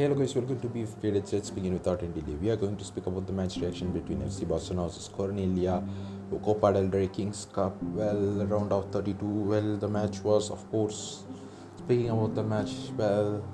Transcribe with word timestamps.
Hello 0.00 0.14
guys, 0.14 0.34
welcome 0.34 0.58
to 0.58 0.86
Faded 1.02 1.30
Let's 1.30 1.50
begin 1.50 1.74
without 1.74 2.02
any 2.02 2.10
delay. 2.14 2.34
We 2.40 2.48
are 2.48 2.56
going 2.56 2.74
to 2.78 2.84
speak 2.84 3.06
about 3.06 3.26
the 3.26 3.34
match 3.34 3.58
reaction 3.58 3.92
between 3.92 4.20
FC 4.20 4.48
Barcelona 4.48 4.88
versus 4.88 5.10
Cornella, 5.10 5.86
Copa 6.42 6.72
del 6.72 6.88
Rey 6.88 7.08
Kings 7.08 7.46
Cup. 7.52 7.76
Well, 7.82 8.46
round 8.46 8.72
of 8.72 8.90
32. 8.92 9.26
Well, 9.26 9.76
the 9.76 9.88
match 9.88 10.24
was, 10.24 10.50
of 10.50 10.66
course, 10.70 11.24
speaking 11.76 12.08
about 12.08 12.34
the 12.34 12.42
match, 12.42 12.70
well, 12.96 13.44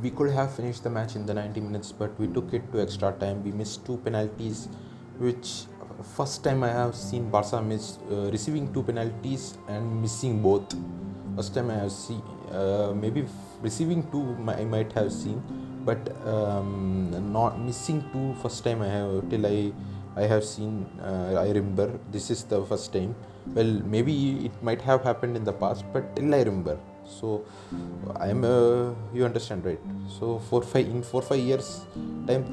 we 0.00 0.08
could 0.08 0.30
have 0.30 0.54
finished 0.54 0.82
the 0.82 0.88
match 0.88 1.14
in 1.14 1.26
the 1.26 1.34
90 1.34 1.60
minutes, 1.60 1.92
but 1.92 2.18
we 2.18 2.26
took 2.26 2.54
it 2.54 2.72
to 2.72 2.80
extra 2.80 3.12
time. 3.12 3.44
We 3.44 3.52
missed 3.52 3.84
two 3.84 3.98
penalties, 3.98 4.70
which 5.18 5.64
uh, 5.78 6.02
first 6.02 6.42
time 6.42 6.64
I 6.64 6.70
have 6.70 6.94
seen 6.94 7.28
Barca 7.28 7.60
miss 7.60 7.98
uh, 8.10 8.30
receiving 8.30 8.72
two 8.72 8.82
penalties 8.82 9.58
and 9.68 10.00
missing 10.00 10.40
both. 10.40 10.74
First 11.36 11.54
time 11.54 11.70
I 11.70 11.74
have 11.74 11.92
seen, 11.92 12.22
uh, 12.50 12.94
maybe 12.96 13.26
receiving 13.60 14.10
two 14.10 14.38
I 14.48 14.64
might 14.64 14.90
have 14.92 15.12
seen 15.12 15.42
but 15.84 16.00
um, 16.26 17.32
not 17.32 17.60
missing 17.60 18.04
two 18.12 18.34
first 18.42 18.64
time 18.64 18.82
I 18.82 18.88
have 18.88 19.28
till 19.30 19.46
I 19.46 19.72
I 20.16 20.22
have 20.32 20.44
seen 20.44 20.86
uh, 21.00 21.40
I 21.40 21.48
remember 21.48 21.98
this 22.10 22.30
is 22.30 22.44
the 22.44 22.64
first 22.64 22.92
time. 22.92 23.14
Well 23.54 23.72
maybe 23.94 24.46
it 24.46 24.62
might 24.62 24.82
have 24.82 25.02
happened 25.02 25.36
in 25.36 25.44
the 25.44 25.52
past 25.52 25.84
but 25.92 26.14
till 26.16 26.34
I 26.34 26.42
remember. 26.42 26.78
So 27.04 27.44
I'm 28.16 28.44
uh, 28.44 28.94
you 29.12 29.24
understand 29.24 29.64
right? 29.64 29.80
So 30.18 30.38
four 30.50 30.62
five 30.62 30.86
in 30.86 31.02
four 31.02 31.22
five 31.22 31.40
years 31.40 31.86
time 32.26 32.44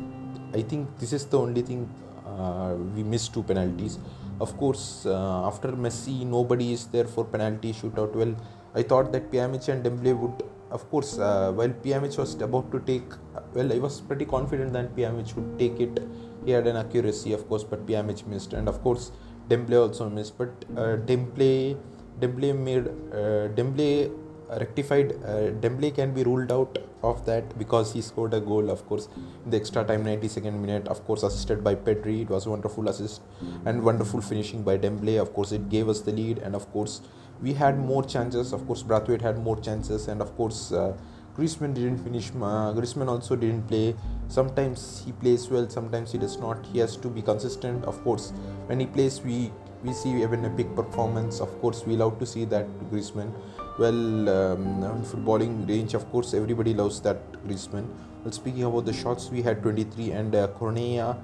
I 0.53 0.61
think 0.61 0.97
this 0.99 1.13
is 1.13 1.25
the 1.25 1.39
only 1.39 1.61
thing 1.61 1.87
uh, 2.25 2.73
we 2.95 3.03
missed 3.03 3.33
two 3.33 3.43
penalties. 3.43 3.99
Of 4.41 4.57
course 4.57 5.05
uh, 5.05 5.47
after 5.47 5.69
Messi 5.73 6.25
nobody 6.25 6.71
is 6.73 6.85
there 6.87 7.05
for 7.05 7.25
penalty 7.25 7.73
shootout. 7.73 8.15
Well 8.15 8.35
I 8.73 8.83
thought 8.83 9.11
that 9.11 9.31
Pjanic 9.31 9.67
and 9.67 9.83
Dembele 9.83 10.17
would 10.17 10.43
of 10.71 10.89
course, 10.89 11.17
uh, 11.17 11.51
while 11.51 11.69
Pjanic 11.69 12.17
was 12.17 12.35
about 12.35 12.71
to 12.71 12.79
take, 12.79 13.11
well, 13.53 13.73
I 13.73 13.79
was 13.79 14.01
pretty 14.01 14.25
confident 14.25 14.73
that 14.73 14.95
Pjanic 14.95 15.35
would 15.35 15.57
take 15.57 15.79
it. 15.79 15.99
He 16.45 16.51
had 16.51 16.67
an 16.67 16.75
accuracy, 16.75 17.33
of 17.33 17.47
course, 17.47 17.63
but 17.63 17.85
Pjanic 17.85 18.25
missed, 18.27 18.53
and 18.53 18.67
of 18.67 18.81
course, 18.81 19.11
Dembele 19.49 19.87
also 19.87 20.09
missed. 20.09 20.37
But 20.37 20.65
uh, 20.77 20.97
Dembele 20.97 21.77
made 22.55 22.87
uh, 23.13 23.49
rectified. 24.57 25.13
Uh, 25.23 25.51
can 25.91 26.13
be 26.13 26.23
ruled 26.23 26.51
out 26.51 26.77
of 27.01 27.25
that 27.25 27.57
because 27.57 27.93
he 27.93 28.01
scored 28.01 28.33
a 28.33 28.39
goal, 28.39 28.69
of 28.69 28.85
course, 28.87 29.07
in 29.45 29.51
the 29.51 29.57
extra 29.57 29.83
time, 29.83 30.03
92nd 30.03 30.59
minute. 30.59 30.87
Of 30.87 31.05
course, 31.05 31.23
assisted 31.23 31.63
by 31.63 31.75
Pedri. 31.75 32.21
It 32.23 32.29
was 32.29 32.45
a 32.45 32.49
wonderful 32.49 32.87
assist 32.89 33.21
and 33.65 33.83
wonderful 33.83 34.21
finishing 34.21 34.63
by 34.63 34.77
Dembele. 34.77 35.19
Of 35.19 35.33
course, 35.33 35.51
it 35.51 35.69
gave 35.69 35.89
us 35.89 36.01
the 36.01 36.11
lead, 36.11 36.39
and 36.39 36.55
of 36.55 36.71
course 36.71 37.01
we 37.41 37.53
had 37.53 37.77
more 37.77 38.03
chances. 38.03 38.53
Of 38.53 38.65
course, 38.67 38.83
Braithwaite 38.83 39.21
had 39.21 39.37
more 39.37 39.59
chances, 39.59 40.07
and 40.07 40.21
of 40.21 40.35
course, 40.35 40.71
uh, 40.71 40.93
Griezmann 41.37 41.73
didn't 41.73 41.99
finish. 41.99 42.29
Uh, 42.31 42.73
Griezmann 42.73 43.07
also 43.07 43.35
didn't 43.35 43.67
play. 43.67 43.95
Sometimes 44.27 45.03
he 45.05 45.11
plays 45.13 45.49
well, 45.49 45.69
sometimes 45.69 46.11
he 46.11 46.17
does 46.17 46.37
not. 46.37 46.65
He 46.65 46.79
has 46.79 46.97
to 46.97 47.07
be 47.07 47.21
consistent. 47.21 47.85
Of 47.85 48.03
course, 48.03 48.31
when 48.67 48.79
he 48.79 48.85
plays, 48.85 49.21
we 49.21 49.51
we 49.83 49.93
see 49.93 50.21
even 50.21 50.43
a 50.43 50.49
big 50.49 50.75
performance. 50.75 51.39
Of 51.39 51.49
course, 51.61 51.85
we 51.85 51.95
love 51.95 52.19
to 52.19 52.25
see 52.25 52.45
that 52.45 52.67
Griezmann. 52.91 53.31
Well, 53.77 54.29
um, 54.29 55.03
footballing 55.03 55.67
range, 55.69 55.93
of 55.93 56.09
course, 56.11 56.33
everybody 56.33 56.73
loves 56.73 56.99
that 57.01 57.31
Griezmann. 57.47 57.87
Well, 58.23 58.33
speaking 58.33 58.63
about 58.63 58.85
the 58.85 58.91
shots, 58.91 59.29
we 59.29 59.41
had 59.41 59.63
23, 59.63 60.11
and 60.11 60.35
uh, 60.35 60.47
Cornea 60.47 61.15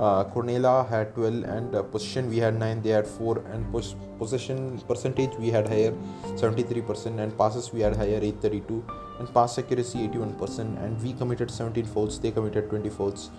uh, 0.00 0.24
Cornella 0.24 0.88
had 0.88 1.14
12 1.14 1.44
and 1.44 1.74
uh, 1.74 1.82
position 1.82 2.30
we 2.30 2.38
had 2.38 2.58
9 2.58 2.80
they 2.82 2.90
had 2.98 3.06
4 3.06 3.38
and 3.52 3.70
pos- 3.72 3.94
possession 4.18 4.80
percentage 4.88 5.34
we 5.44 5.50
had 5.56 5.68
higher 5.68 5.92
73% 6.42 7.20
and 7.24 7.36
passes 7.36 7.70
we 7.74 7.80
had 7.86 7.96
higher 7.96 8.20
832 8.30 8.82
and 9.18 9.34
pass 9.34 9.58
accuracy 9.58 10.08
81% 10.08 10.82
and 10.82 11.02
we 11.02 11.12
committed 11.12 11.50
17 11.50 11.84
fouls 11.84 12.18
they 12.18 12.30
committed 12.30 12.70
20 12.70 12.88
fouls. 12.88 13.30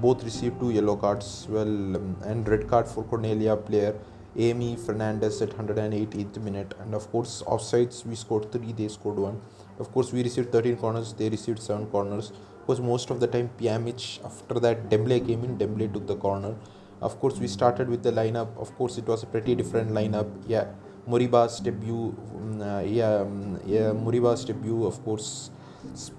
Both 0.00 0.22
received 0.24 0.60
two 0.60 0.70
yellow 0.70 0.96
cards 0.96 1.46
well 1.50 1.74
um, 1.96 2.16
and 2.24 2.48
red 2.48 2.68
card 2.68 2.86
for 2.88 3.02
Cornella 3.04 3.56
player 3.66 3.94
Amy 4.36 4.76
Fernandez 4.76 5.42
at 5.42 5.50
108th 5.50 6.38
minute 6.42 6.74
and 6.80 6.94
of 6.94 7.10
course 7.10 7.42
offsides 7.46 8.06
we 8.06 8.14
scored 8.14 8.50
3 8.52 8.72
they 8.72 8.88
scored 8.88 9.18
1 9.18 9.40
of 9.80 9.92
course 9.92 10.12
we 10.12 10.22
received 10.22 10.50
13 10.52 10.76
corners 10.76 11.12
they 11.12 11.28
received 11.28 11.60
7 11.60 11.86
corners 11.86 12.32
because 12.64 12.80
most 12.80 13.10
of 13.10 13.20
the 13.20 13.26
time 13.26 13.50
Pjanic 13.58 14.24
after 14.24 14.58
that 14.60 14.88
Dembele 14.88 15.26
came 15.26 15.44
in 15.44 15.58
Dembele 15.58 15.92
took 15.92 16.06
the 16.06 16.16
corner. 16.16 16.54
Of 17.02 17.20
course 17.20 17.38
we 17.38 17.48
started 17.48 17.88
with 17.88 18.02
the 18.02 18.12
lineup. 18.12 18.56
Of 18.56 18.74
course 18.76 18.96
it 18.96 19.06
was 19.06 19.22
a 19.22 19.26
pretty 19.26 19.54
different 19.54 19.90
lineup. 19.90 20.30
Yeah 20.46 20.66
Moriba's 21.06 21.60
debut 21.60 22.14
um, 22.34 22.62
uh, 22.62 22.80
yeah, 22.80 23.16
um, 23.16 23.60
yeah 23.66 23.92
Moriba's 23.92 24.44
debut 24.44 24.86
of 24.86 25.02
course 25.04 25.50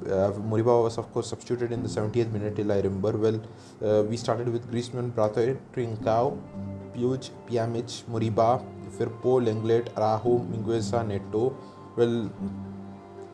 uh, 0.07 0.31
was 0.35 0.97
of 0.99 1.11
course 1.11 1.27
substituted 1.29 1.71
in 1.71 1.81
the 1.81 1.89
70th 1.89 2.31
minute 2.31 2.55
till 2.55 2.71
I 2.71 2.77
remember 2.81 3.17
well. 3.17 3.41
Uh, 3.83 4.03
we 4.03 4.15
started 4.15 4.49
with 4.49 4.71
Griezmann, 4.71 5.09
Braithwaite, 5.15 5.57
Trincao 5.73 6.37
Puig, 6.93 7.31
Pjanic, 7.47 8.03
Moriba 8.03 8.63
Firpo, 8.97 9.43
Lenglet, 9.43 9.89
Araujo, 9.95 10.45
Mingueza, 10.51 11.05
Neto. 11.05 11.57
Well 11.95 12.05
well, 12.05 12.31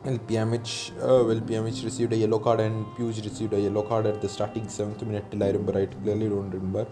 Pjanic, 0.04 0.90
uh, 1.00 1.24
well, 1.24 1.40
Pjanic 1.40 1.84
received 1.84 2.12
a 2.12 2.16
yellow 2.16 2.38
card 2.40 2.60
and 2.60 2.84
Puig 2.96 3.22
received 3.24 3.52
a 3.52 3.60
yellow 3.60 3.82
card 3.82 4.06
at 4.06 4.20
the 4.20 4.28
starting 4.28 4.68
seventh 4.68 5.02
minute. 5.02 5.30
Till 5.30 5.42
I 5.42 5.48
remember, 5.48 5.78
I 5.78 5.86
clearly 5.86 6.28
don't 6.28 6.50
remember. 6.50 6.86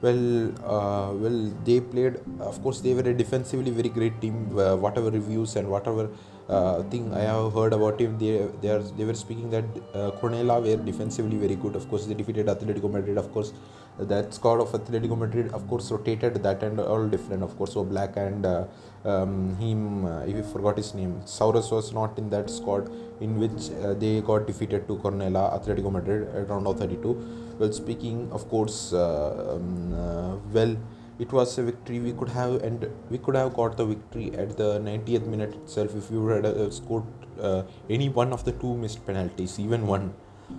Well, 0.00 0.48
uh, 0.64 1.12
well, 1.12 1.52
they 1.64 1.80
played. 1.80 2.20
Of 2.40 2.62
course, 2.62 2.80
they 2.80 2.94
were 2.94 3.02
a 3.02 3.14
defensively 3.14 3.70
very 3.72 3.88
great 3.88 4.20
team. 4.20 4.56
Uh, 4.56 4.76
whatever 4.76 5.10
reviews 5.10 5.56
and 5.56 5.68
whatever 5.68 6.08
uh, 6.48 6.82
thing 6.84 7.12
I 7.12 7.20
have 7.20 7.52
heard 7.52 7.72
about 7.72 8.00
him, 8.00 8.16
they 8.18 8.46
they 8.60 8.68
are 8.68 8.80
they 8.80 9.04
were 9.04 9.14
speaking 9.14 9.50
that 9.50 9.64
uh, 9.94 10.10
Cornella 10.20 10.60
were 10.62 10.76
defensively 10.90 11.36
very 11.36 11.56
good. 11.56 11.74
Of 11.74 11.88
course, 11.88 12.06
they 12.06 12.14
defeated 12.14 12.46
Atletico 12.46 12.90
Madrid. 12.90 13.18
Of 13.18 13.32
course, 13.32 13.52
that 13.98 14.32
squad 14.34 14.60
of 14.60 14.72
Atletico 14.72 15.16
Madrid, 15.16 15.52
of 15.52 15.66
course, 15.68 15.90
rotated 15.90 16.42
that 16.42 16.62
and 16.62 16.80
all 16.80 17.06
different. 17.06 17.42
Of 17.42 17.56
course, 17.56 17.74
so 17.74 17.84
Black 17.84 18.16
and 18.16 18.46
uh, 18.46 18.64
um, 19.04 19.56
him, 19.56 20.04
uh, 20.04 20.22
if 20.22 20.36
you 20.36 20.42
forgot 20.42 20.76
his 20.76 20.94
name, 20.94 21.20
Suarez 21.26 21.70
was 21.70 21.92
not 21.92 22.18
in 22.18 22.30
that 22.30 22.48
squad 22.50 22.90
in 23.20 23.38
which 23.38 23.70
uh, 23.82 23.94
they 23.94 24.20
got 24.20 24.46
defeated 24.46 24.88
to 24.88 24.96
Cornella, 24.96 25.52
Atletico 25.58 25.92
Madrid 25.92 26.28
at 26.34 26.48
round 26.48 26.66
of 26.66 26.78
32. 26.78 27.56
Well, 27.58 27.72
speaking, 27.72 28.30
of 28.32 28.48
course, 28.48 28.92
uh, 28.92 29.56
um, 29.56 29.92
uh, 29.94 30.36
well, 30.52 30.76
it 31.18 31.30
was 31.30 31.56
a 31.58 31.62
victory 31.62 32.00
we 32.00 32.12
could 32.12 32.30
have 32.30 32.62
and 32.62 32.90
we 33.10 33.18
could 33.18 33.36
have 33.36 33.52
got 33.54 33.76
the 33.76 33.84
victory 33.84 34.32
at 34.34 34.56
the 34.56 34.80
90th 34.80 35.26
minute 35.26 35.54
itself 35.54 35.94
if 35.94 36.10
you 36.10 36.26
had 36.26 36.46
uh, 36.46 36.70
scored 36.70 37.04
uh, 37.40 37.62
any 37.90 38.08
one 38.08 38.32
of 38.32 38.44
the 38.44 38.52
two 38.52 38.74
missed 38.74 39.04
penalties, 39.06 39.60
even 39.60 39.86
one 39.86 40.14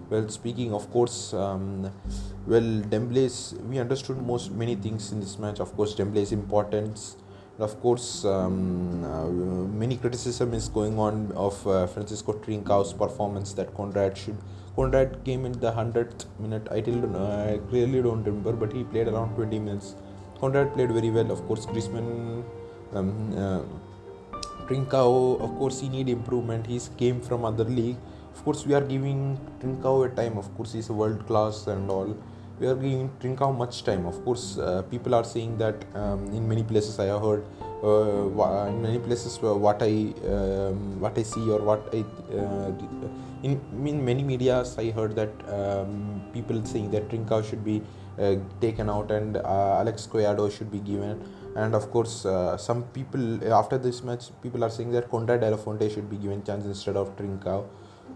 well 0.09 0.27
speaking 0.29 0.73
of 0.73 0.89
course 0.91 1.33
um, 1.33 1.91
well 2.45 2.69
Dembele's 2.93 3.55
we 3.69 3.79
understood 3.79 4.17
most 4.25 4.51
many 4.51 4.75
things 4.75 5.11
in 5.11 5.19
this 5.19 5.37
match. 5.39 5.59
Of 5.59 5.75
course 5.75 5.95
Dembele's 5.95 6.31
importance 6.31 7.17
of 7.59 7.79
course 7.81 8.25
um, 8.25 9.03
uh, 9.03 9.27
many 9.81 9.97
criticism 9.97 10.53
is 10.53 10.69
going 10.69 10.97
on 10.97 11.31
of 11.35 11.67
uh, 11.67 11.85
Francisco 11.87 12.33
Trincao's 12.33 12.93
performance 12.93 13.53
that 13.53 13.73
Konrad 13.75 14.17
should 14.17 14.37
Konrad 14.75 15.23
came 15.23 15.45
in 15.45 15.51
the 15.51 15.71
100th 15.71 16.25
minute. 16.39 16.67
I 16.71 16.81
still 16.81 17.01
don't 17.01 17.15
I 17.15 17.59
clearly 17.69 18.01
don't 18.01 18.23
remember 18.23 18.53
but 18.53 18.73
he 18.73 18.83
played 18.83 19.07
around 19.07 19.35
20 19.35 19.59
minutes. 19.59 19.95
Konrad 20.39 20.73
played 20.73 20.91
very 20.91 21.11
well. 21.11 21.31
Of 21.31 21.45
course 21.47 21.65
Griezmann 21.67 22.43
um, 22.93 23.37
uh, 23.37 23.61
of 24.69 25.57
course 25.59 25.79
he 25.79 25.89
need 25.89 26.09
improvement. 26.09 26.65
He 26.65 26.79
came 26.97 27.21
from 27.21 27.45
other 27.45 27.65
league 27.65 27.97
of 28.33 28.43
course 28.43 28.65
we 28.65 28.73
are 28.73 28.85
giving 28.93 29.39
Trincao 29.61 30.05
a 30.05 30.15
time. 30.15 30.37
Of 30.37 30.53
course 30.55 30.73
he's 30.73 30.89
a 30.89 30.93
world 30.93 31.25
class 31.27 31.67
and 31.67 31.89
all. 31.89 32.15
We 32.59 32.67
are 32.67 32.75
giving 32.75 33.09
Trincao 33.21 33.55
much 33.55 33.83
time. 33.83 34.05
Of 34.05 34.23
course 34.25 34.57
uh, 34.57 34.81
people 34.83 35.15
are 35.15 35.23
saying 35.23 35.57
that 35.57 35.85
um, 35.95 36.25
in 36.33 36.47
many 36.47 36.63
places 36.63 36.99
I 36.99 37.05
have 37.05 37.21
heard 37.21 37.43
uh, 37.83 38.67
in 38.67 38.81
many 38.81 38.99
places 38.99 39.37
uh, 39.43 39.53
what 39.53 39.81
I 39.81 40.13
um, 40.33 40.99
what 40.99 41.17
I 41.17 41.23
see 41.23 41.49
or 41.49 41.59
what 41.59 41.89
I 41.93 42.03
uh, 42.37 42.71
in, 43.43 43.59
in 43.85 44.05
many 44.05 44.23
medias 44.23 44.77
I 44.77 44.91
heard 44.91 45.15
that 45.15 45.31
um, 45.49 46.21
people 46.33 46.63
saying 46.65 46.91
that 46.91 47.09
Trincao 47.09 47.43
should 47.47 47.63
be 47.63 47.81
uh, 48.17 48.35
taken 48.61 48.89
out 48.89 49.11
and 49.11 49.37
uh, 49.37 49.79
Alex 49.79 50.07
Collado 50.11 50.51
should 50.51 50.71
be 50.71 50.79
given. 50.79 51.21
And 51.55 51.75
of 51.75 51.91
course 51.91 52.25
uh, 52.25 52.57
some 52.57 52.83
people 52.97 53.53
after 53.53 53.77
this 53.77 54.03
match 54.03 54.31
people 54.41 54.63
are 54.63 54.69
saying 54.69 54.91
that 54.91 55.09
Konrad 55.09 55.41
de 55.41 55.51
la 55.51 55.57
Fuente 55.57 55.89
should 55.89 56.09
be 56.09 56.17
given 56.17 56.43
chance 56.43 56.65
instead 56.65 56.95
of 56.95 57.15
Trincao 57.15 57.65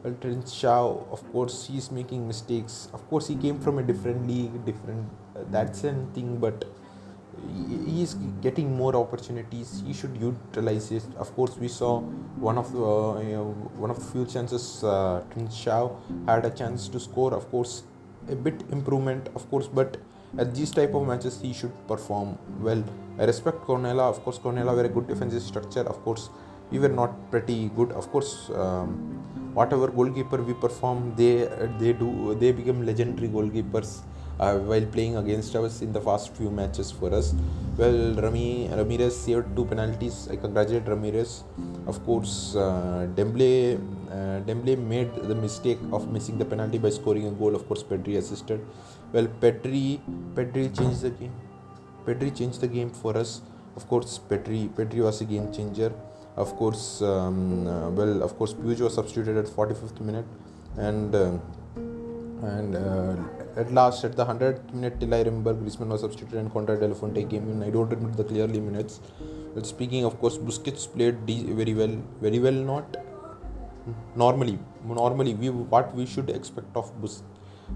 well, 0.03 0.13
Trincao, 0.13 1.11
of 1.11 1.31
course, 1.31 1.67
he's 1.67 1.91
making 1.91 2.27
mistakes. 2.27 2.89
Of 2.93 3.07
course, 3.09 3.27
he 3.27 3.35
came 3.35 3.59
from 3.59 3.79
a 3.79 3.83
different 3.83 4.27
league, 4.27 4.65
different. 4.65 5.09
Uh, 5.35 5.43
that's 5.49 5.83
a 5.83 5.93
thing, 6.13 6.37
but 6.37 6.65
he 7.87 8.01
is 8.01 8.15
getting 8.41 8.75
more 8.75 8.95
opportunities. 8.95 9.83
He 9.85 9.93
should 9.93 10.17
utilize 10.17 10.91
it. 10.91 11.03
Of 11.17 11.33
course, 11.35 11.57
we 11.57 11.67
saw 11.67 12.01
one 12.47 12.57
of 12.57 12.71
the 12.71 12.83
uh, 12.83 13.19
you 13.21 13.31
know, 13.33 13.51
one 13.77 13.89
of 13.89 13.99
the 13.99 14.05
few 14.11 14.25
chances. 14.25 14.83
Uh, 14.83 15.23
Trincao 15.31 15.97
had 16.27 16.45
a 16.45 16.49
chance 16.49 16.87
to 16.89 16.99
score. 16.99 17.33
Of 17.33 17.49
course, 17.49 17.83
a 18.29 18.35
bit 18.35 18.63
improvement. 18.71 19.29
Of 19.35 19.49
course, 19.49 19.67
but 19.67 19.97
at 20.37 20.53
these 20.53 20.71
type 20.71 20.93
of 20.93 21.07
matches, 21.07 21.39
he 21.41 21.53
should 21.53 21.73
perform 21.87 22.37
well. 22.59 22.83
I 23.19 23.25
respect 23.25 23.61
Cornella. 23.61 24.09
Of 24.09 24.23
course, 24.23 24.37
Cornella 24.39 24.75
very 24.75 24.89
good 24.89 25.07
defensive 25.07 25.41
structure. 25.41 25.81
Of 25.81 26.03
course, 26.03 26.29
we 26.71 26.79
were 26.79 26.89
not 26.89 27.31
pretty 27.31 27.69
good. 27.75 27.91
Of 27.91 28.11
course. 28.11 28.49
Um, 28.53 29.36
whatever 29.59 29.87
goalkeeper 29.99 30.39
we 30.49 30.53
perform, 30.65 30.99
they 31.19 31.33
they 31.81 31.93
do 32.03 32.35
they 32.41 32.51
become 32.59 32.85
legendary 32.89 33.29
goalkeepers 33.37 33.91
uh, 34.39 34.55
while 34.69 34.85
playing 34.95 35.15
against 35.17 35.55
us 35.55 35.81
in 35.81 35.91
the 35.97 35.99
past 35.99 36.35
few 36.37 36.49
matches 36.49 36.91
for 36.91 37.13
us. 37.19 37.33
Well, 37.77 37.99
Rami 38.23 38.69
Ramirez 38.79 39.15
saved 39.25 39.55
two 39.55 39.65
penalties. 39.65 40.27
I 40.31 40.35
congratulate 40.35 40.87
Ramirez. 40.87 41.43
Of 41.85 42.03
course, 42.05 42.55
uh, 42.55 43.07
Dembele 43.15 43.79
uh, 44.11 44.75
made 44.93 45.13
the 45.31 45.35
mistake 45.35 45.79
of 45.91 46.11
missing 46.11 46.37
the 46.37 46.45
penalty 46.45 46.77
by 46.77 46.89
scoring 46.89 47.27
a 47.27 47.31
goal. 47.31 47.55
Of 47.55 47.67
course, 47.67 47.83
Pedri 47.83 48.17
assisted. 48.17 48.65
Well, 49.13 49.27
Pedri 49.41 49.99
Pedri 50.35 50.65
changed 50.77 51.01
the 51.01 51.11
game. 51.11 51.35
Pedri 52.05 52.35
changed 52.35 52.61
the 52.61 52.67
game 52.67 52.89
for 52.89 53.17
us. 53.17 53.41
Of 53.75 53.87
course, 53.87 54.19
Pedri 54.29 54.69
Pedri 54.69 55.03
was 55.07 55.21
a 55.21 55.25
game 55.25 55.51
changer. 55.53 55.91
Of 56.37 56.55
course, 56.55 57.01
um, 57.01 57.67
uh, 57.67 57.89
well, 57.89 58.21
of 58.23 58.37
course, 58.37 58.53
Puig 58.53 58.79
was 58.79 58.93
substituted 58.93 59.37
at 59.37 59.45
45th 59.45 59.99
minute, 60.01 60.25
and 60.77 61.15
uh, 61.15 61.31
and 62.43 62.75
uh, 62.75 63.15
at 63.55 63.71
last 63.73 64.03
at 64.05 64.15
the 64.15 64.23
100th 64.23 64.71
minute 64.71 64.99
till 64.99 65.13
I 65.13 65.21
remember 65.21 65.53
Griezmann 65.53 65.87
was 65.87 66.01
substituted 66.01 66.37
and 66.37 66.51
Konrad 66.53 66.79
De 66.79 66.87
La 66.87 66.93
Fuente 66.93 67.23
came 67.23 67.49
in. 67.49 67.63
I 67.63 67.71
don't 67.71 67.89
remember 67.89 68.15
the 68.17 68.23
clearly 68.23 68.59
minutes. 68.59 68.99
But 69.55 69.65
speaking 69.65 70.05
of 70.05 70.19
course 70.19 70.37
Busquets 70.37 70.85
played 70.93 71.15
very 71.25 71.73
well 71.73 71.97
very 72.21 72.39
well 72.39 72.53
not 72.53 72.97
normally 74.15 74.59
normally 74.85 75.33
we 75.33 75.49
what 75.49 75.95
we 75.95 76.05
should 76.05 76.29
expect 76.29 76.75
of 76.75 76.91
Bus- 77.01 77.23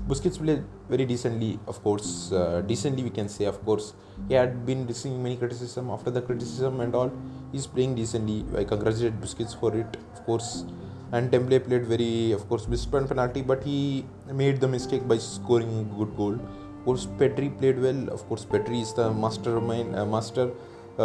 Busquets 0.08 0.38
played 0.38 0.64
very 0.90 1.06
decently 1.06 1.60
of 1.68 1.82
course 1.84 2.32
uh, 2.32 2.62
decently 2.66 3.04
we 3.04 3.10
can 3.10 3.28
say 3.30 3.46
of 3.46 3.64
course 3.66 3.94
he 4.28 4.34
had 4.34 4.66
been 4.66 4.88
receiving 4.88 5.22
many 5.22 5.36
criticism 5.36 5.90
after 5.90 6.10
the 6.10 6.22
criticism 6.22 6.80
and 6.80 6.96
all 6.96 7.12
he's 7.52 7.68
playing 7.68 7.96
decently 7.96 8.46
I 8.58 8.64
congratulate 8.64 9.20
Busquets 9.20 9.60
for 9.60 9.76
it 9.76 9.98
of 10.14 10.26
course 10.26 10.66
and 11.14 11.30
Dembele 11.30 11.64
played 11.66 11.86
very, 11.86 12.32
of 12.32 12.48
course, 12.48 12.68
missed 12.68 12.90
penalty, 12.92 13.42
but 13.42 13.64
he 13.64 14.06
made 14.32 14.62
the 14.62 14.68
mistake 14.68 15.08
by 15.08 15.18
scoring 15.18 15.80
a 15.80 15.98
good 15.98 16.16
goal. 16.16 16.34
Of 16.34 16.86
course, 16.86 17.06
Pedri 17.06 17.58
played 17.60 17.82
well. 17.82 18.10
Of 18.10 18.26
course, 18.28 18.46
Pedri 18.46 18.82
is 18.82 18.94
the 18.94 19.12
mastermind, 19.12 19.96
uh, 19.96 20.06
master, 20.06 20.52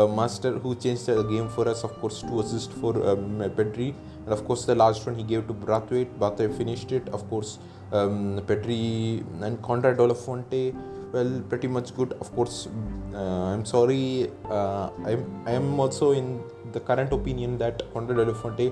master 0.07 0.53
who 0.59 0.75
changed 0.75 1.07
the 1.07 1.23
game 1.23 1.49
for 1.49 1.69
us. 1.69 1.85
Of 1.85 1.93
course, 2.01 2.23
two 2.23 2.41
assists 2.41 2.75
for 2.81 2.93
um, 3.09 3.39
Pedri, 3.57 3.95
and 4.25 4.33
of 4.37 4.45
course, 4.45 4.65
the 4.65 4.75
last 4.75 5.07
one 5.07 5.15
he 5.15 5.23
gave 5.23 5.47
to 5.47 5.55
Braithwaite. 5.55 6.19
Braithwaite 6.19 6.55
finished 6.55 6.93
it. 6.93 7.09
Of 7.11 7.29
course, 7.31 7.59
um, 7.93 8.43
Pedri 8.47 9.25
and 9.43 9.63
Konrad 9.63 9.97
De 9.97 10.07
La 10.13 10.15
Fuente 10.15 10.75
well 11.13 11.41
pretty 11.49 11.69
much 11.69 11.95
good 11.99 12.13
of 12.15 12.35
course 12.35 12.69
uh, 13.15 13.45
i'm 13.53 13.65
sorry 13.65 14.29
uh, 14.51 14.91
i'm 15.11 15.23
i 15.47 15.53
am 15.53 15.79
also 15.79 16.11
in 16.21 16.27
the 16.73 16.81
current 16.89 17.13
opinion 17.13 17.57
that 17.63 17.83
Konrad 17.93 18.17
De 18.17 18.25
La 18.25 18.35
Fuente 18.41 18.67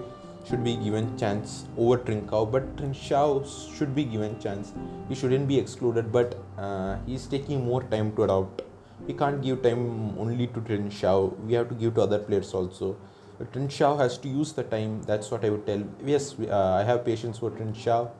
should 0.46 0.62
be 0.62 0.76
given 0.76 1.16
chance 1.16 1.64
over 1.78 1.96
Trincao, 1.96 2.50
but 2.50 2.76
Trincao 2.76 3.28
should 3.76 3.94
be 3.94 4.04
given 4.04 4.38
chance. 4.38 4.74
He 5.08 5.14
shouldn't 5.14 5.48
be 5.48 5.58
excluded, 5.58 6.12
but 6.12 6.38
uh, 6.58 6.98
he's 7.06 7.26
taking 7.26 7.64
more 7.64 7.82
time 7.84 8.14
to 8.16 8.24
adopt. 8.24 8.62
We 9.06 9.14
can't 9.14 9.42
give 9.42 9.62
time 9.62 10.18
only 10.18 10.46
to 10.48 10.60
Trincao. 10.60 11.38
We 11.46 11.54
have 11.54 11.68
to 11.68 11.74
give 11.74 11.94
to 11.94 12.02
other 12.02 12.18
players 12.18 12.54
also. 12.54 12.96
But 13.38 13.52
Trincao 13.52 13.98
has 13.98 14.16
to 14.18 14.28
use 14.28 14.52
the 14.52 14.62
time. 14.62 15.02
That's 15.02 15.30
what 15.30 15.44
I 15.44 15.50
would 15.50 15.66
tell. 15.66 15.82
Yes, 16.04 16.36
uh, 16.40 16.80
I 16.80 16.84
have 16.84 17.04
patience 17.04 17.38
for 17.38 17.50
Trincao. 17.50 18.10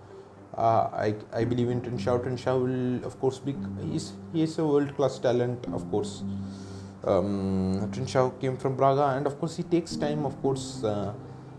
Uh, 0.57 0.89
I, 0.93 1.15
I 1.33 1.45
believe 1.45 1.71
in 1.71 1.81
Trincao. 1.81 2.23
Trincao 2.25 2.63
will, 2.63 3.07
of 3.07 3.19
course, 3.19 3.39
be 3.39 3.57
he's, 3.91 4.13
he 4.33 4.43
is 4.43 4.59
a 4.59 4.65
world 4.65 4.95
class 4.97 5.19
talent, 5.19 5.67
of 5.73 5.91
course. 5.91 6.23
Um, 7.05 7.91
Trincao 7.93 8.39
came 8.41 8.57
from 8.57 8.77
Braga, 8.77 9.17
and 9.17 9.27
of 9.27 9.39
course, 9.39 9.57
he 9.57 9.63
takes 9.63 9.97
time, 9.97 10.25
of 10.27 10.41
course. 10.43 10.83
Uh, 10.85 11.13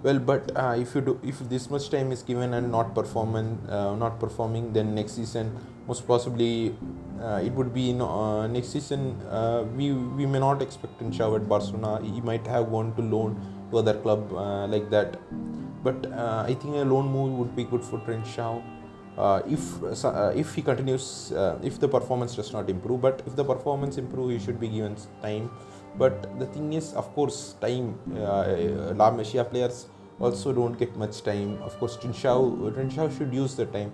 well 0.06 0.20
but 0.20 0.52
uh, 0.56 0.76
if 0.84 0.94
you 0.96 1.02
do 1.02 1.14
if 1.32 1.38
this 1.54 1.70
much 1.74 1.86
time 1.94 2.12
is 2.16 2.22
given 2.32 2.54
and 2.58 2.72
not 2.72 2.94
performing 2.98 3.48
uh, 3.70 3.96
not 4.04 4.20
performing 4.20 4.72
then 4.76 4.94
next 4.94 5.14
season 5.20 5.48
most 5.88 6.06
possibly 6.08 6.76
uh, 7.22 7.40
it 7.48 7.52
would 7.54 7.74
be 7.74 7.86
uh, 8.00 8.46
next 8.48 8.70
season 8.76 9.02
uh, 9.40 9.64
we 9.76 9.92
we 10.20 10.26
may 10.26 10.40
not 10.40 10.62
expect 10.62 11.00
Trincao 11.00 11.36
at 11.38 11.48
Barcelona. 11.48 12.04
He 12.04 12.22
might 12.22 12.46
have 12.48 12.70
gone 12.72 12.94
to 12.96 13.02
loan 13.02 13.40
to 13.72 13.78
other 13.78 13.94
club 13.94 14.34
uh, 14.34 14.68
like 14.68 14.90
that. 14.90 15.18
But 15.84 16.12
I 16.14 16.54
think 16.56 16.76
a 16.76 16.86
loan 16.94 17.08
move 17.08 17.38
would 17.40 17.56
be 17.56 17.64
good 17.64 17.84
for 17.84 18.00
Trincao 18.00 18.64
uh, 19.18 19.42
if 19.48 19.62
uh, 20.04 20.32
if 20.36 20.54
he 20.56 20.62
continues 20.62 21.32
uh, 21.32 21.58
if 21.64 21.80
the 21.80 21.88
performance 21.88 22.36
does 22.36 22.52
not 22.52 22.70
improve 22.70 23.02
but 23.02 23.22
if 23.26 23.36
the 23.36 23.46
performance 23.46 23.98
improve 23.98 24.32
he 24.32 24.40
should 24.40 24.60
be 24.60 24.68
given 24.68 24.96
time. 25.22 25.50
But 25.98 26.38
the 26.40 26.46
thing 26.48 26.74
is 26.74 26.94
of 26.94 27.08
course 27.16 27.56
time 27.62 27.96
La 29.00 29.12
Masia 29.12 29.50
players 29.50 29.88
also 30.20 30.54
don't 30.54 30.78
get 30.78 30.96
much 30.96 31.24
time. 31.24 31.62
Of 31.62 31.78
course, 31.80 31.98
Trincao, 31.98 32.72
Trincao 32.74 33.18
should 33.18 33.34
use 33.34 33.56
the 33.56 33.66
time, 33.66 33.92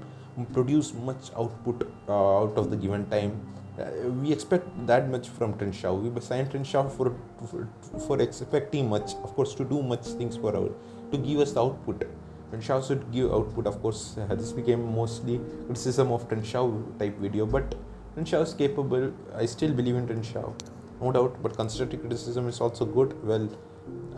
produce 0.54 0.94
much 0.94 1.32
output 1.38 1.92
uh, 2.08 2.44
out 2.44 2.58
of 2.58 2.70
the 2.70 2.78
given 2.78 3.10
time. 3.10 3.42
Uh, 3.80 4.10
we 4.10 4.32
expect 4.32 4.68
that 4.86 5.10
much 5.10 5.30
from 5.30 5.54
Trincao. 5.54 6.02
We 6.02 6.22
sign 6.22 6.46
Trincao 6.48 6.92
for, 6.92 7.16
for 7.50 7.68
for 8.08 8.22
expecting 8.22 8.90
much. 8.90 9.14
Of 9.24 9.34
course, 9.36 9.56
to 9.56 9.64
do 9.64 9.82
much 9.82 10.06
things 10.06 10.38
for 10.38 10.56
our 10.56 10.70
to 11.12 11.18
give 11.18 11.40
us 11.40 11.54
the 11.54 11.64
output. 11.64 12.04
Trincao 12.52 12.86
should 12.86 13.12
give 13.12 13.32
output. 13.32 13.66
Of 13.66 13.82
course, 13.82 14.18
uh, 14.18 14.36
this 14.36 14.52
became 14.52 14.94
mostly 14.94 15.40
criticism 15.66 16.12
of 16.12 16.28
Trincao 16.28 17.00
type 17.00 17.18
video, 17.18 17.46
but 17.46 17.76
Trincao 18.16 18.44
is 18.44 18.54
capable. 18.54 19.12
I 19.36 19.46
still 19.46 19.74
believe 19.74 19.96
in 19.96 20.08
Trincao, 20.08 20.54
no 21.02 21.12
doubt. 21.12 21.42
But 21.42 21.56
constructive 21.56 22.02
criticism 22.02 22.50
is 22.50 22.60
also 22.60 22.86
good. 22.86 23.16
Well 23.26 23.50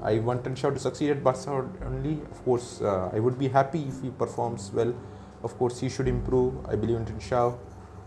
I 0.01 0.19
want 0.19 0.43
Trincao 0.43 0.73
to 0.73 0.79
succeed 0.79 1.11
at 1.11 1.23
Barca 1.23 1.65
only. 1.85 2.19
Of 2.31 2.43
course, 2.43 2.81
uh, 2.81 3.09
I 3.13 3.19
would 3.19 3.39
be 3.39 3.47
happy 3.47 3.83
if 3.87 4.01
he 4.01 4.09
performs 4.09 4.71
well. 4.73 4.93
Of 5.43 5.57
course, 5.57 5.79
he 5.79 5.89
should 5.89 6.07
improve. 6.07 6.53
I 6.67 6.75
believe 6.75 6.97
in 6.97 7.05
Trincao. 7.05 7.57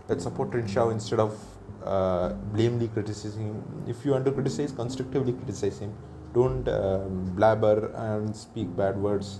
Let's 0.07 0.23
support 0.23 0.51
Trincao 0.51 0.91
instead 0.91 1.19
of 1.19 1.37
uh, 1.83 2.33
blamely 2.53 2.87
criticizing 2.89 3.47
him. 3.47 3.83
If 3.87 4.05
you 4.05 4.11
want 4.11 4.25
to 4.25 4.31
criticize, 4.31 4.71
constructively 4.71 5.33
criticize 5.33 5.79
him. 5.79 5.93
Don't 6.33 6.67
um, 6.67 7.33
blabber 7.35 7.91
and 7.95 8.35
speak 8.35 8.75
bad 8.77 8.97
words 8.97 9.39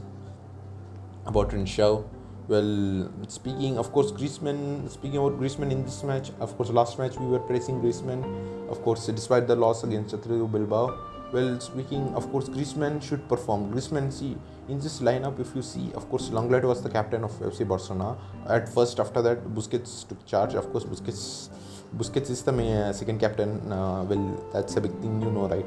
about 1.25 1.49
Trincao. 1.49 2.05
Well, 2.47 3.11
speaking, 3.27 3.77
of 3.77 3.91
course, 3.91 4.11
Griezmann. 4.11 4.89
Speaking 4.89 5.17
about 5.17 5.39
Griezmann 5.39 5.69
in 5.69 5.83
this 5.83 6.01
match, 6.03 6.31
of 6.39 6.55
course, 6.55 6.69
last 6.69 6.97
match 6.97 7.17
we 7.17 7.27
were 7.27 7.39
praising 7.39 7.81
Griezmann. 7.81 8.23
Of 8.69 8.81
course, 8.83 9.05
despite 9.05 9.47
the 9.47 9.55
loss 9.55 9.83
against 9.83 10.13
Athletic 10.13 10.51
Bilbao, 10.51 10.97
well, 11.31 11.59
speaking, 11.59 12.13
of 12.15 12.29
course, 12.31 12.49
Griezmann 12.49 13.01
should 13.01 13.27
perform. 13.27 13.71
Griezmann, 13.71 14.11
see, 14.11 14.37
in 14.69 14.79
this 14.79 14.99
lineup, 15.01 15.39
if 15.39 15.55
you 15.55 15.61
see, 15.61 15.91
of 15.93 16.09
course, 16.09 16.29
Lenglet 16.29 16.63
was 16.63 16.81
the 16.81 16.89
captain 16.89 17.23
of 17.23 17.31
FC 17.39 17.67
Barcelona. 17.67 18.17
At 18.47 18.69
first, 18.69 18.99
after 18.99 19.21
that, 19.21 19.43
Busquets 19.53 20.07
took 20.07 20.25
charge. 20.25 20.55
Of 20.55 20.71
course, 20.71 20.85
Busquets, 20.85 21.49
Busquets 21.95 22.29
is 22.29 22.43
the 22.43 22.53
uh, 22.53 22.93
second 22.93 23.19
captain. 23.19 23.71
Uh, 23.71 24.03
well, 24.03 24.49
that's 24.53 24.75
a 24.77 24.81
big 24.81 24.91
thing, 25.01 25.21
you 25.21 25.31
know, 25.31 25.47
right? 25.47 25.65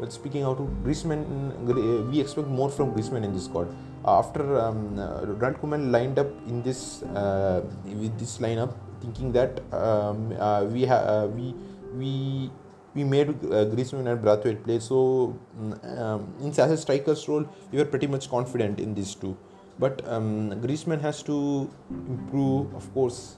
But 0.00 0.12
speaking 0.12 0.42
out 0.42 0.58
of 0.58 0.66
Griezmann, 0.84 1.22
uh, 1.68 2.10
we 2.10 2.20
expect 2.20 2.48
more 2.48 2.70
from 2.70 2.92
Griezmann 2.92 3.24
in 3.24 3.32
this 3.32 3.44
squad. 3.44 3.68
After 4.04 4.58
um, 4.58 4.98
uh, 4.98 5.24
Ronald 5.26 5.60
Koeman 5.62 5.92
lined 5.92 6.18
up 6.18 6.26
in 6.48 6.62
this 6.62 7.02
uh, 7.02 7.62
with 7.84 8.18
this 8.18 8.38
lineup, 8.38 8.74
thinking 9.00 9.30
that 9.32 9.60
um, 9.72 10.34
uh, 10.40 10.64
we 10.64 10.82
have 10.82 11.06
uh, 11.06 11.28
we 11.28 11.54
we 11.94 12.50
we 12.94 13.04
made 13.04 13.28
uh, 13.28 13.64
Griezmann 13.72 14.10
and 14.10 14.20
Braithwaite 14.20 14.64
play. 14.64 14.78
So 14.78 15.38
mm, 15.58 15.98
um, 15.98 16.34
in 16.40 16.48
as 16.50 16.70
a 16.70 16.76
striker's 16.76 17.26
role, 17.28 17.48
we 17.70 17.78
were 17.78 17.84
pretty 17.84 18.06
much 18.06 18.28
confident 18.28 18.80
in 18.80 18.94
these 18.94 19.14
two. 19.14 19.36
But 19.78 20.06
um, 20.06 20.50
Griezmann 20.62 21.00
has 21.00 21.22
to 21.24 21.70
improve, 21.90 22.74
of 22.74 22.92
course. 22.94 23.36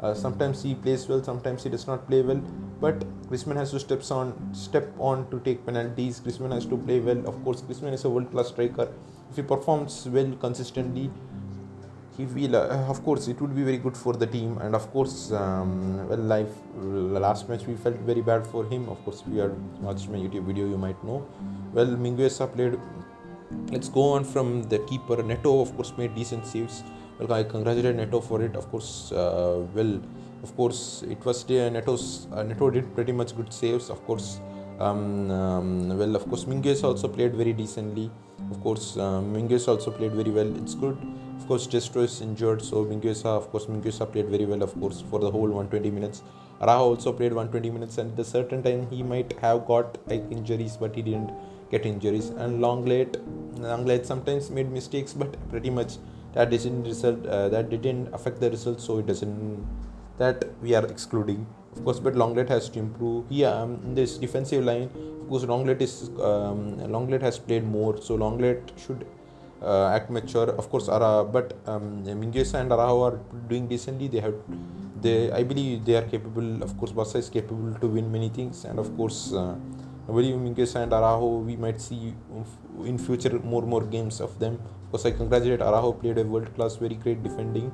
Uh, 0.00 0.12
sometimes 0.12 0.62
he 0.62 0.74
plays 0.74 1.06
well, 1.08 1.22
sometimes 1.22 1.62
he 1.62 1.70
does 1.70 1.86
not 1.86 2.06
play 2.06 2.20
well. 2.20 2.42
But 2.80 3.00
Griezmann 3.28 3.56
has 3.56 3.70
to 3.70 3.80
steps 3.80 4.10
on, 4.10 4.54
step 4.54 4.92
on 4.98 5.30
to 5.30 5.40
take 5.40 5.64
penalties. 5.64 6.20
Griezmann 6.20 6.52
has 6.52 6.66
to 6.66 6.76
play 6.76 7.00
well. 7.00 7.26
Of 7.26 7.42
course, 7.44 7.62
Griezmann 7.62 7.92
is 7.92 8.04
a 8.04 8.10
world-class 8.10 8.48
striker. 8.48 8.88
If 9.30 9.36
he 9.36 9.42
performs 9.42 10.06
well 10.08 10.32
consistently, 10.40 11.10
he 12.16 12.24
will 12.26 12.56
uh, 12.56 12.92
of 12.92 13.02
course 13.04 13.26
it 13.28 13.40
would 13.40 13.54
be 13.54 13.62
very 13.62 13.78
good 13.78 13.96
for 13.96 14.12
the 14.14 14.26
team 14.26 14.58
and 14.58 14.74
of 14.74 14.90
course 14.92 15.32
um, 15.32 15.72
well 16.08 16.24
life 16.34 16.54
last 17.26 17.48
match 17.48 17.66
we 17.66 17.74
felt 17.74 17.96
very 18.10 18.20
bad 18.20 18.46
for 18.46 18.64
him. 18.64 18.88
Of 18.88 19.04
course 19.04 19.22
we 19.26 19.40
are 19.40 19.52
watched 19.80 20.08
my 20.08 20.18
youtube 20.18 20.44
video 20.44 20.66
you 20.66 20.78
might 20.78 21.02
know. 21.04 21.26
Well 21.72 21.86
Mingueza 21.86 22.52
played. 22.52 22.78
Let's 23.70 23.88
go 23.88 24.02
on 24.12 24.24
from 24.24 24.64
the 24.64 24.78
keeper. 24.90 25.22
Neto 25.22 25.60
of 25.60 25.74
course 25.76 25.92
made 25.98 26.14
decent 26.14 26.46
saves. 26.46 26.84
Well 27.18 27.32
i 27.32 27.42
congratulate 27.42 27.96
neto 27.96 28.20
for 28.20 28.42
it. 28.42 28.54
Of 28.54 28.70
course 28.70 29.10
uh, 29.12 29.66
well 29.74 30.00
of 30.42 30.56
course 30.56 31.02
it 31.08 31.24
was 31.24 31.44
uh, 31.50 31.68
neto's 31.70 32.28
uh, 32.32 32.42
neto 32.42 32.70
did 32.70 32.94
pretty 32.94 33.12
much 33.12 33.36
good 33.36 33.52
saves. 33.52 33.90
Of 33.90 34.04
course 34.06 34.40
um, 34.78 35.30
um, 35.30 35.98
well 35.98 36.14
of 36.14 36.28
course 36.28 36.44
Minguez 36.44 36.84
also 36.84 37.08
played 37.08 37.34
very 37.34 37.52
decently. 37.52 38.10
Of 38.50 38.60
course 38.62 38.96
um, 38.98 39.32
Minguez 39.32 39.66
also 39.66 39.90
played 39.90 40.12
very 40.12 40.30
well. 40.30 40.56
It's 40.62 40.74
good 40.74 40.96
of 41.36 41.46
course, 41.46 41.66
Destro 41.66 42.04
is 42.04 42.20
injured, 42.20 42.62
so 42.62 42.84
Mingueza, 42.84 43.26
of 43.26 43.50
course, 43.50 43.66
Mingueza 43.66 44.10
played 44.10 44.28
very 44.28 44.46
well, 44.46 44.62
of 44.62 44.78
course, 44.80 45.02
for 45.10 45.20
the 45.20 45.30
whole 45.30 45.48
120 45.48 45.90
minutes. 45.90 46.22
Araujo 46.60 46.84
also 46.90 47.12
played 47.12 47.32
120 47.32 47.70
minutes, 47.70 47.98
and 47.98 48.12
at 48.12 48.18
a 48.18 48.24
certain 48.24 48.62
time 48.62 48.86
he 48.90 49.02
might 49.02 49.32
have 49.40 49.66
got 49.66 49.98
like 50.08 50.24
injuries, 50.30 50.76
but 50.76 50.94
he 50.94 51.02
didn't 51.02 51.32
get 51.70 51.84
injuries. 51.84 52.28
And 52.30 52.60
Lenglet, 52.60 53.16
Lenglet 53.58 54.06
sometimes 54.06 54.50
made 54.50 54.70
mistakes, 54.70 55.12
but 55.12 55.36
pretty 55.50 55.70
much 55.70 55.98
that 56.34 56.50
didn't 56.50 56.84
result 56.84 57.24
uh, 57.26 57.48
that 57.48 57.70
didn't 57.70 58.12
affect 58.12 58.40
the 58.40 58.50
result 58.50 58.80
so 58.80 58.98
it 58.98 59.06
doesn't 59.06 59.66
that 60.18 60.44
we 60.62 60.74
are 60.74 60.84
excluding 60.86 61.46
of 61.72 61.84
course 61.84 62.00
but 62.00 62.14
lenglet 62.14 62.48
has 62.48 62.68
to 62.68 62.78
improve 62.78 63.24
yeah 63.30 63.54
um, 63.62 63.94
this 63.94 64.16
defensive 64.18 64.64
line 64.64 64.90
of 65.22 65.28
course 65.28 65.44
lenglet 65.44 65.80
is 65.80 66.10
um, 66.30 66.60
lenglet 66.94 67.22
has 67.22 67.38
played 67.38 67.64
more 67.64 68.00
so 68.00 68.14
lenglet 68.14 68.72
should 68.84 69.06
act 69.64 70.10
mature 70.10 70.50
of 70.50 70.68
course 70.70 70.88
Ara, 70.88 71.24
but 71.24 71.56
um, 71.66 72.04
Mingueza 72.04 72.60
and 72.60 72.72
Araujo 72.72 73.02
are 73.02 73.20
doing 73.48 73.66
decently. 73.66 74.08
They 74.08 74.20
have 74.20 74.34
they 75.00 75.30
I 75.32 75.42
believe 75.42 75.84
they 75.84 75.96
are 75.96 76.02
capable 76.02 76.62
of 76.62 76.76
course 76.78 76.92
Barca 76.92 77.18
is 77.18 77.28
capable 77.28 77.74
to 77.80 77.86
win 77.86 78.10
many 78.10 78.28
things. 78.28 78.64
And 78.64 78.78
of 78.78 78.94
course 78.96 79.32
uh, 79.32 79.54
I 80.08 80.12
believe 80.12 80.36
Mingueza 80.36 80.82
and 80.82 80.92
Araujo 80.92 81.38
we 81.38 81.56
might 81.56 81.80
see 81.80 82.14
in 82.84 82.98
future 82.98 83.38
more 83.40 83.62
more 83.62 83.82
games 83.82 84.20
of 84.20 84.38
them. 84.38 84.60
Because 84.90 85.06
I 85.06 85.12
congratulate 85.12 85.60
Araujo 85.60 85.92
played 85.92 86.18
a 86.18 86.24
world 86.24 86.54
class 86.54 86.76
very 86.76 86.94
great 86.94 87.22
defending. 87.22 87.72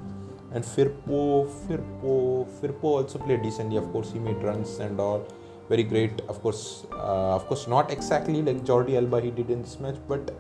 And 0.53 0.65
Firpo 0.65 1.49
Firpo 1.67 2.47
Firpo 2.61 2.85
also 2.85 3.19
played 3.19 3.43
decently. 3.43 3.77
Of 3.77 3.91
course 3.93 4.13
he 4.13 4.19
made 4.19 4.43
runs 4.43 4.79
and 4.79 5.01
all. 5.01 5.27
Very 5.69 5.85
great. 5.85 6.21
Of 6.29 6.41
course 6.43 6.87
uh, 6.93 7.35
of 7.35 7.47
course 7.47 7.67
not 7.67 7.91
exactly 7.91 8.43
like 8.43 8.65
Jordi 8.65 8.97
Alba 8.97 9.21
he 9.21 9.31
did 9.31 9.51
in 9.51 9.63
this 9.63 9.79
match 9.81 9.97
but 10.09 10.33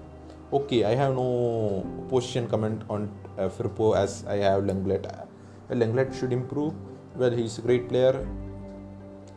okay 0.52 0.85
I 0.85 0.95
have 0.95 1.14
no 1.14 1.87
position 2.09 2.49
comment 2.49 2.83
on 2.88 3.11
uh, 3.38 3.49
Firpo 3.49 3.97
as 3.97 4.25
I 4.26 4.37
have 4.37 4.64
Lenglet 4.64 5.04
well, 5.69 5.78
Lenglet 5.78 6.14
should 6.19 6.33
improve 6.33 6.75
well 7.16 7.30
he's 7.30 7.59
a 7.59 7.62
great 7.62 7.88
player 7.88 8.26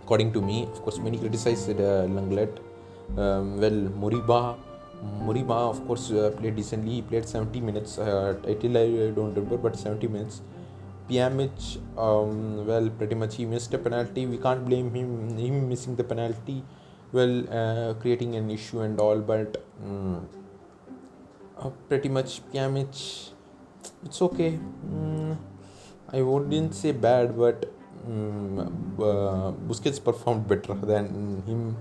according 0.03 0.33
to 0.33 0.41
me 0.41 0.63
of 0.63 0.81
course 0.81 0.99
many 0.99 1.17
criticized 1.17 1.79
uh, 1.79 2.05
um, 2.05 3.57
well 3.61 3.79
Moriba 4.01 4.57
Moriba 5.27 5.69
of 5.69 5.85
course 5.85 6.11
uh, 6.11 6.31
played 6.37 6.55
decently 6.55 6.95
he 6.95 7.01
played 7.01 7.27
70 7.27 7.61
minutes 7.61 7.97
uh, 7.97 8.33
till 8.59 8.77
I 8.77 9.11
don't 9.11 9.33
remember 9.33 9.57
but 9.57 9.75
70 9.77 10.07
minutes 10.07 10.41
Pjanic, 11.09 11.79
um, 11.97 12.65
well, 12.65 12.89
pretty 12.89 13.15
much 13.15 13.35
he 13.35 13.45
missed 13.45 13.73
a 13.73 13.77
penalty. 13.77 14.25
We 14.25 14.37
can't 14.37 14.63
blame 14.65 14.93
him. 14.93 15.37
Him 15.37 15.67
missing 15.67 15.97
the 15.97 16.03
penalty, 16.03 16.63
well, 17.11 17.43
uh, 17.51 17.93
creating 17.95 18.35
an 18.35 18.49
issue 18.49 18.79
and 18.79 18.99
all. 18.99 19.19
But 19.19 19.65
um, 19.83 20.29
uh, 20.33 20.42
pretty 21.87 22.09
much 22.09 22.41
Pjanic, 22.51 23.31
it's 24.05 24.21
okay. 24.21 24.59
Mm, 24.87 25.37
I 26.11 26.21
wouldn't 26.21 26.75
say 26.75 26.91
bad, 26.91 27.37
but 27.37 27.71
um, 28.05 28.59
uh, 28.99 29.51
Busquets 29.67 30.03
performed 30.03 30.47
better 30.47 30.73
than 30.73 31.43
him. 31.47 31.77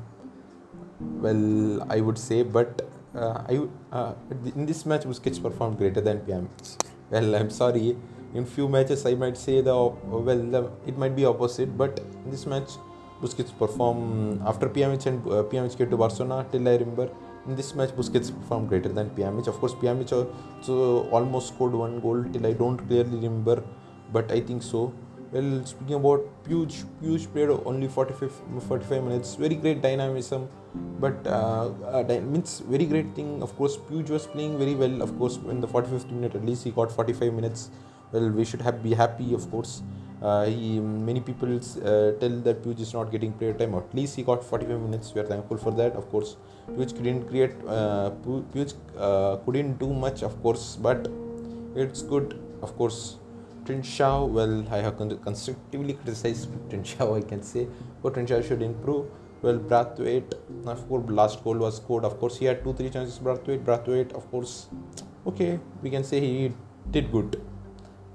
Well, 1.01 1.87
I 1.91 2.01
would 2.01 2.19
say, 2.19 2.43
but 2.43 2.89
uh, 3.15 3.43
I 3.49 3.61
uh, 3.93 4.15
in 4.57 4.67
this 4.67 4.87
match 4.87 5.03
Busquets 5.03 5.43
performed 5.43 5.79
greater 5.79 6.01
than 6.01 6.21
Pjanic. 6.21 6.77
Well, 7.11 7.35
I'm 7.35 7.51
sorry 7.51 7.97
in 8.35 8.47
few 8.47 8.69
matches 8.69 9.05
I 9.05 9.15
might 9.15 9.37
say 9.37 9.61
the 9.61 9.75
well 9.75 10.43
the, 10.55 10.71
it 10.87 10.97
might 10.97 11.15
be 11.15 11.25
opposite 11.25 11.77
but 11.77 12.01
in 12.25 12.31
this 12.31 12.47
match 12.47 12.71
Busquets 13.21 13.57
perform 13.57 14.43
after 14.47 14.69
Pjanic 14.69 15.07
and 15.07 15.27
uh, 15.31 15.43
came 15.45 15.91
to 15.91 15.97
Barcelona 15.97 16.47
till 16.51 16.67
I 16.69 16.73
remember 16.73 17.11
in 17.47 17.57
this 17.57 17.75
match 17.75 17.91
Busquets 17.91 18.31
performed 18.31 18.69
greater 18.69 18.89
than 18.89 19.11
Pjanic. 19.11 19.47
Of 19.49 19.59
course 19.59 19.75
Pjanic 19.75 20.13
also 20.13 21.09
almost 21.11 21.49
scored 21.49 21.73
one 21.73 22.01
goal 22.01 22.25
till 22.33 22.47
I 22.47 22.53
don't 22.53 22.79
clearly 22.87 23.17
remember 23.17 23.63
but 24.13 24.31
I 24.31 24.41
think 24.41 24.63
so. 24.63 24.93
Well 25.33 25.65
speaking 25.65 25.95
about 25.95 26.27
Puig 26.45 26.85
Puig 27.01 27.33
played 27.33 27.49
only 27.65 27.89
45, 27.89 28.33
45 28.69 29.03
minutes. 29.03 29.35
Very 29.35 29.55
great 29.55 29.83
dynamism 29.83 30.49
but 31.01 31.27
uh, 31.27 31.71
uh, 31.85 32.21
means 32.23 32.61
very 32.61 32.87
great 32.87 33.15
thing. 33.15 33.43
Of 33.43 33.57
course 33.57 33.77
Puig 33.77 34.11
was 34.11 34.27
playing 34.27 34.59
very 34.59 34.75
well. 34.75 35.03
Of 35.03 35.19
course 35.19 35.39
in 35.49 35.61
the 35.61 35.69
45th 35.69 36.11
minute 36.11 36.35
at 36.35 36.45
least 36.45 36.65
he 36.65 36.71
got 36.71 36.93
45 36.93 37.33
minutes. 37.33 37.71
Well 38.13 38.29
we 38.31 38.45
should 38.45 38.61
have 38.61 38.83
be 38.83 38.95
happy 38.95 39.35
of 39.35 39.51
course 39.51 39.83
he, 40.23 40.79
many 40.79 41.21
people 41.21 41.57
uh, 41.57 42.13
tell 42.21 42.35
that 42.47 42.63
Puig 42.63 42.81
is 42.81 42.93
not 42.95 43.11
getting 43.11 43.33
player 43.33 43.55
time. 43.55 43.75
At 43.75 43.93
least 43.93 44.15
he 44.15 44.23
got 44.23 44.45
45 44.45 44.81
minutes. 44.81 45.13
We 45.15 45.21
are 45.21 45.25
thankful 45.25 45.57
for 45.57 45.73
that. 45.73 45.95
Of 45.95 46.09
course, 46.11 46.37
Puig 46.71 46.95
couldn't 46.97 47.29
create. 47.29 47.55
Uh, 47.67 48.13
uh, 48.99 49.37
couldn't 49.45 49.79
do 49.81 49.93
much, 49.93 50.23
of 50.23 50.41
course, 50.43 50.77
but 50.77 51.09
it's 51.75 52.03
good. 52.03 52.39
Of 52.63 52.77
course, 52.77 53.17
Trincao. 53.65 54.29
Well, 54.29 54.65
I 54.71 54.79
have 54.79 54.97
constructively 54.97 55.95
criticized 55.95 56.49
Trincao. 56.69 57.19
I 57.19 57.29
can 57.29 57.43
say, 57.43 57.67
but 58.03 58.15
Trincao 58.15 58.47
should 58.47 58.63
improve. 58.63 59.07
Well, 59.43 59.59
Braithwaite, 59.59 60.35
of 60.67 60.89
course, 60.89 61.11
last 61.11 61.43
goal 61.43 61.57
was 61.57 61.79
scored. 61.79 62.05
Of 62.05 62.21
course, 62.21 62.37
he 62.37 62.45
had 62.45 62.63
two, 62.63 62.75
three 62.75 62.91
chances. 62.91 63.19
Braithwaite, 63.19 63.65
Braithwaite, 63.65 64.13
of 64.13 64.31
course, 64.31 64.69
okay, 65.27 65.59
we 65.83 65.91
can 65.91 66.05
say 66.05 66.21
he 66.21 66.53
did 66.93 67.11
good 67.11 67.41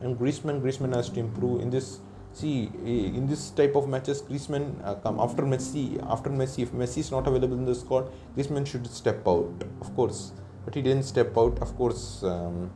and 0.01 0.17
Griezmann 0.17 0.61
Griezmann 0.61 0.95
has 0.95 1.09
to 1.09 1.19
improve. 1.19 1.61
In 1.61 1.69
this 1.69 1.99
see 2.33 2.69
in 2.85 3.25
this 3.27 3.49
type 3.51 3.75
of 3.75 3.87
matches 3.89 4.21
Griezmann 4.21 4.65
uh, 4.83 4.95
come 4.95 5.19
after 5.19 5.43
Messi 5.43 5.85
after 6.07 6.29
Messi 6.29 6.63
if 6.63 6.71
Messi 6.71 6.99
is 6.99 7.11
not 7.11 7.27
available 7.27 7.57
in 7.57 7.65
the 7.65 7.73
squad 7.73 8.11
Griezmann 8.35 8.67
should 8.67 8.85
step 8.87 9.27
out 9.27 9.63
of 9.81 9.95
course. 9.95 10.33
But 10.65 10.75
he 10.75 10.81
didn't 10.81 11.03
step 11.03 11.37
out 11.37 11.59
of 11.59 11.75
course 11.75 12.23
um, 12.23 12.71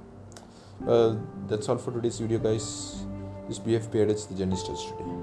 that's 1.47 1.69
all 1.69 1.77
for 1.77 1.91
today's 1.91 2.19
video 2.19 2.39
guys. 2.39 3.05
This 3.47 3.59
BFP 3.59 3.95
edits 4.01 4.25
the 4.25 4.35
journey 4.35 4.55
starts 4.55 4.85
today 4.85 5.20